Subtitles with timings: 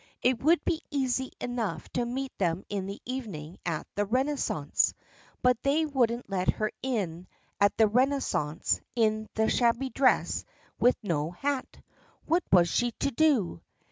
[0.23, 4.95] It would be easy enough to meet them in the evening at the "Renaissance,"
[5.43, 7.27] but they wouldn't let her in
[7.59, 11.77] at the "Renaissance" in that shabby dress and with no hat.
[12.25, 13.61] What was she to do?